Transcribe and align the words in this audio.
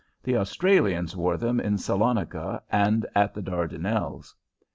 The 0.23 0.35
Australians 0.35 1.15
wore 1.15 1.37
them 1.37 1.59
in 1.59 1.77
Salonica 1.77 2.63
and 2.71 3.05
at 3.13 3.35
the 3.35 3.41
Dardanelles. 3.43 4.33